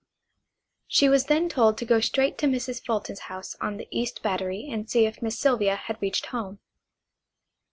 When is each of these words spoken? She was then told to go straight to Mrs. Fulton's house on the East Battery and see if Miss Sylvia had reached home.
She 0.87 1.07
was 1.09 1.25
then 1.25 1.47
told 1.47 1.77
to 1.77 1.85
go 1.85 1.99
straight 1.99 2.35
to 2.39 2.47
Mrs. 2.47 2.83
Fulton's 2.83 3.19
house 3.29 3.55
on 3.61 3.77
the 3.77 3.87
East 3.91 4.23
Battery 4.23 4.67
and 4.67 4.89
see 4.89 5.05
if 5.05 5.21
Miss 5.21 5.37
Sylvia 5.37 5.75
had 5.75 6.01
reached 6.01 6.25
home. 6.25 6.57